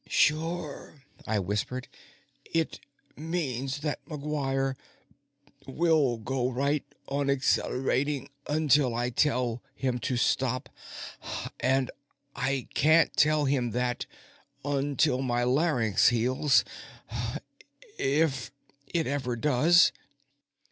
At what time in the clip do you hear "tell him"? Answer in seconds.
9.11-9.99, 13.15-13.69